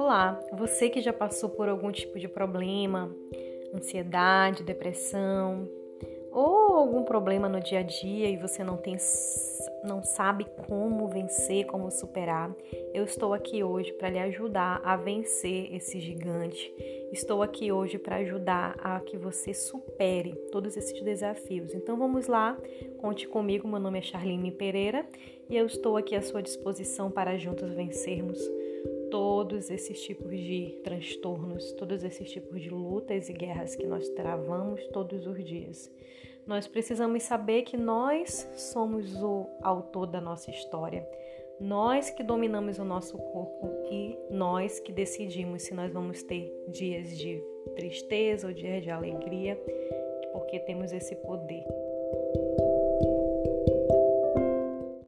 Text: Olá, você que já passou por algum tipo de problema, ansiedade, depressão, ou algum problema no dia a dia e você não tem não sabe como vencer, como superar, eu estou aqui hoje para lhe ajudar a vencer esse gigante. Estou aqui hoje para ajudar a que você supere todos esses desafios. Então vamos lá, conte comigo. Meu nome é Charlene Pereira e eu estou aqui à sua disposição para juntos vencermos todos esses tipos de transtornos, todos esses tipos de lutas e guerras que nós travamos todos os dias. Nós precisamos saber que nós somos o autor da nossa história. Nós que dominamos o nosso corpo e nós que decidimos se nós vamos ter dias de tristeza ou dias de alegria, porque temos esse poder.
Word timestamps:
Olá, 0.00 0.40
você 0.52 0.88
que 0.88 1.00
já 1.00 1.12
passou 1.12 1.50
por 1.50 1.68
algum 1.68 1.90
tipo 1.90 2.20
de 2.20 2.28
problema, 2.28 3.12
ansiedade, 3.74 4.62
depressão, 4.62 5.68
ou 6.30 6.76
algum 6.76 7.02
problema 7.02 7.48
no 7.48 7.58
dia 7.58 7.80
a 7.80 7.82
dia 7.82 8.28
e 8.28 8.36
você 8.36 8.62
não 8.62 8.76
tem 8.76 8.96
não 9.82 10.04
sabe 10.04 10.46
como 10.68 11.08
vencer, 11.08 11.66
como 11.66 11.90
superar, 11.90 12.54
eu 12.94 13.02
estou 13.02 13.34
aqui 13.34 13.64
hoje 13.64 13.92
para 13.94 14.08
lhe 14.08 14.20
ajudar 14.20 14.80
a 14.84 14.96
vencer 14.96 15.74
esse 15.74 15.98
gigante. 15.98 16.72
Estou 17.10 17.42
aqui 17.42 17.72
hoje 17.72 17.98
para 17.98 18.16
ajudar 18.18 18.76
a 18.78 19.00
que 19.00 19.16
você 19.16 19.52
supere 19.52 20.32
todos 20.52 20.76
esses 20.76 21.02
desafios. 21.02 21.74
Então 21.74 21.96
vamos 21.96 22.28
lá, 22.28 22.56
conte 22.98 23.26
comigo. 23.26 23.66
Meu 23.66 23.80
nome 23.80 23.98
é 23.98 24.02
Charlene 24.02 24.52
Pereira 24.52 25.04
e 25.50 25.56
eu 25.56 25.66
estou 25.66 25.96
aqui 25.96 26.14
à 26.14 26.22
sua 26.22 26.40
disposição 26.40 27.10
para 27.10 27.36
juntos 27.36 27.74
vencermos 27.74 28.38
todos 29.38 29.70
esses 29.70 30.02
tipos 30.02 30.36
de 30.36 30.80
transtornos, 30.82 31.70
todos 31.74 32.02
esses 32.02 32.28
tipos 32.28 32.60
de 32.60 32.70
lutas 32.70 33.28
e 33.28 33.32
guerras 33.32 33.76
que 33.76 33.86
nós 33.86 34.08
travamos 34.08 34.84
todos 34.88 35.28
os 35.28 35.44
dias. 35.44 35.88
Nós 36.44 36.66
precisamos 36.66 37.22
saber 37.22 37.62
que 37.62 37.76
nós 37.76 38.50
somos 38.56 39.14
o 39.22 39.46
autor 39.62 40.08
da 40.08 40.20
nossa 40.20 40.50
história. 40.50 41.08
Nós 41.60 42.10
que 42.10 42.24
dominamos 42.24 42.80
o 42.80 42.84
nosso 42.84 43.16
corpo 43.16 43.70
e 43.92 44.18
nós 44.28 44.80
que 44.80 44.90
decidimos 44.90 45.62
se 45.62 45.72
nós 45.72 45.92
vamos 45.92 46.20
ter 46.24 46.52
dias 46.66 47.16
de 47.16 47.40
tristeza 47.76 48.48
ou 48.48 48.52
dias 48.52 48.82
de 48.82 48.90
alegria, 48.90 49.56
porque 50.32 50.58
temos 50.58 50.92
esse 50.92 51.14
poder. 51.14 51.64